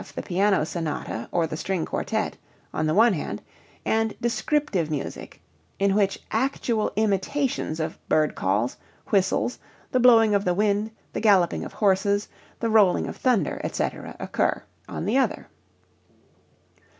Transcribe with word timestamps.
the 0.15 0.23
piano 0.23 0.65
sonata 0.65 1.29
or 1.31 1.45
the 1.45 1.55
string 1.55 1.85
quartet) 1.85 2.35
on 2.73 2.87
the 2.87 2.93
one 2.95 3.13
hand, 3.13 3.39
and 3.85 4.19
descriptive 4.19 4.89
music 4.89 5.43
(in 5.77 5.93
which 5.93 6.23
actual 6.31 6.91
imitations 6.95 7.79
of 7.79 7.99
bird 8.09 8.33
calls, 8.33 8.77
whistles, 9.09 9.59
the 9.91 9.99
blowing 9.99 10.33
of 10.33 10.43
the 10.43 10.55
wind, 10.55 10.89
the 11.13 11.21
galloping 11.21 11.63
of 11.63 11.73
horses, 11.73 12.27
the 12.61 12.67
rolling 12.71 13.05
of 13.05 13.15
thunder, 13.15 13.61
etc., 13.63 14.15
occur), 14.19 14.63
on 14.89 15.05
the 15.05 15.19
other. 15.19 15.47